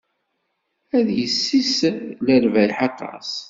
[0.97, 1.77] Ad d-yessis
[2.25, 3.29] lerbayeḥ aṭas.